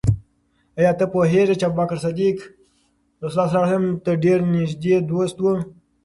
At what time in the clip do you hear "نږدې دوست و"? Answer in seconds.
4.53-5.45